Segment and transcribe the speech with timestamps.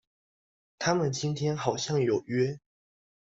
[0.79, 2.59] 他們今天好像有約